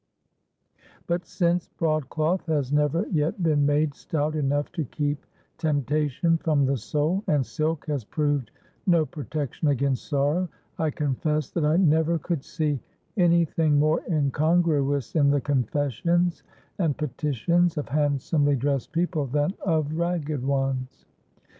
[1.05, 5.23] But, since broadcloth has never yet been made stout enough to keep
[5.59, 8.49] temptation from the soul, and silk has proved
[8.87, 12.79] no protection against sorrow, I confess that I never could see
[13.15, 16.41] any thing more incongruous in the confessions
[16.79, 21.05] and petitions of handsomely dressed people than of ragged ones.